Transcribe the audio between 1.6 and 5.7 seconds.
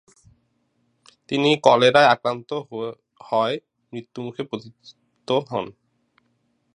কলেরায় আক্রান্ত হয় মৃত্যুমুখে পতিত হন।